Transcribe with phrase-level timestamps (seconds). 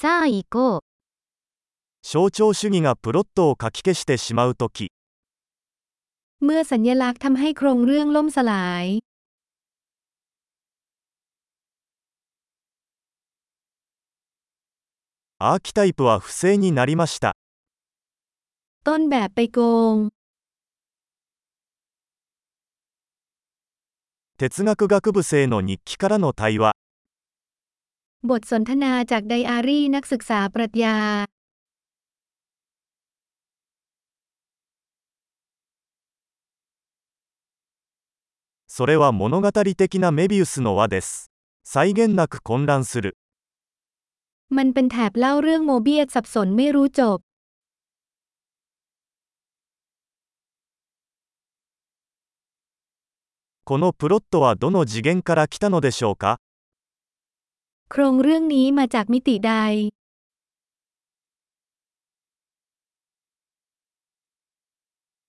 [0.00, 0.81] さあ行こう。
[2.01, 4.91] 象徴主義がプロットを書き消してしまうとき、
[6.39, 8.85] เมื่อสัญลักษณ์ทำให้โครงเรื่องล่มสลาย
[15.37, 17.35] アーキタイプは不正になりました。
[18.83, 19.59] ต้นแบบไปโก
[19.93, 20.09] ง
[24.37, 26.73] 哲学学部生の日記からの対話。
[28.30, 30.96] บทสนทนาจากไดอารี่นักศึกษาปรัชญา
[38.66, 41.30] それは物語的なメビウスの輪です。
[41.64, 43.16] 際限なく混乱する。
[44.50, 47.18] มันเป็นแถบเล่าเรื่องโมเบียสสับสนไม่รู้จบ
[53.64, 56.38] このプロットはどの次元から来たのでしょうか
[57.90, 59.52] โครงเรื่องนี้มาจากมิติใด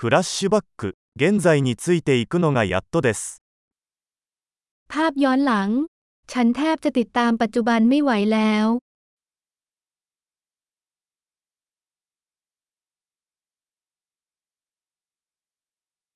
[0.00, 3.42] フラッシュバック、現在についていくのがやっとです。
[4.88, 5.68] ภาพย้อนหลัง
[6.32, 8.66] ฉันแทบจะติดตามปัจจุบันไม่ไหวแล้ว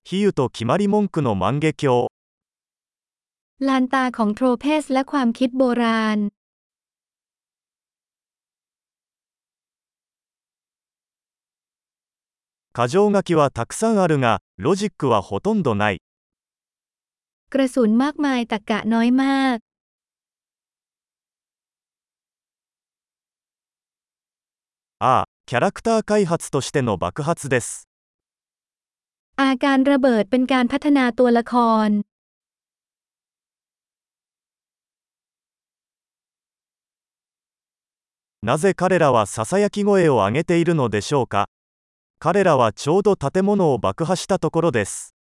[0.05, 2.09] 比喩と決まり文句の万華鏡。
[3.69, 6.19] ลานตาของโทรเพสและความคิดโบราณ
[12.75, 16.01] 箇条書きはたくさんあるが、ロジックはほとんどない。
[17.51, 19.59] กระสุนมากมายตะกะน้อยมาก
[24.99, 27.89] ああ、キャラクター開発としての爆発です。
[29.37, 31.55] อาการระเบิดเป็นการพัฒนาตัวละค
[31.87, 31.89] ร
[38.47, 41.49] なぜ彼らはささやき声を上げているのでしょうか
[42.19, 45.15] 彼らはちょうど建物を爆破したところです。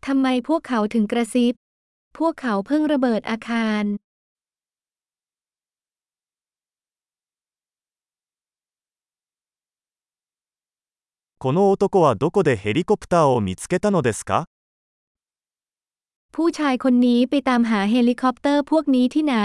[0.00, 1.54] ทำไมพวกเขาถึงกระซิบ
[2.18, 3.84] พวกเขาเพิ่งระเบิดอาคาร
[11.38, 14.46] この男はどこでヘリコプターを見つけたのですか
[16.32, 19.36] ผู้ชายคนนี้ไปตามหาเฮลิคอปเตอร์พวกนี้ที่ไหน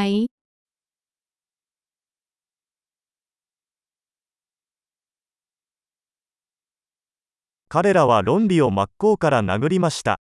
[7.72, 10.20] 彼らは論理を真っ向から殴りました。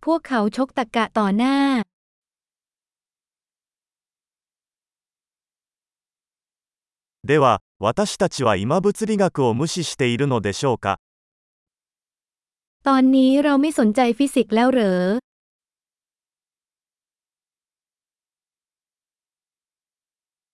[0.00, 1.84] พวกเขาชกตะกะต่อหน้า
[7.22, 10.98] では、私たちは今物理学を無視しているのでしょうか
[12.82, 15.20] ตอนนี้เราไม่สนใจฟิสิกส์แล้วเหรอ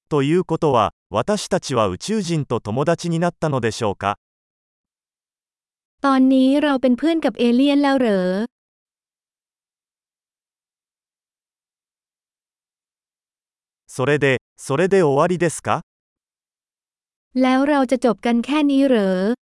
[0.09, 4.19] ということは、私たちは宇宙人と友達になったのでしょうか
[6.05, 8.25] ตอนนี้เราเป็นเพื่อนกับเอเลี่ยนแล้วเหรอ
[13.87, 15.81] それで、それで終わりですか
[17.43, 19.40] แล้วเราจะจบกันแค่นี้เหรอ